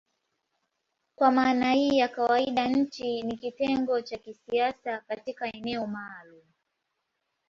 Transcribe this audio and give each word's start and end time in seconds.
Kwa 1.15 1.31
maana 1.31 1.71
hii 1.73 1.97
ya 1.97 2.07
kawaida 2.07 2.67
nchi 2.67 3.21
ni 3.21 3.37
kitengo 3.37 4.01
cha 4.01 4.17
kisiasa 4.17 5.01
katika 5.07 5.47
eneo 5.55 5.87
maalumu. 5.87 6.43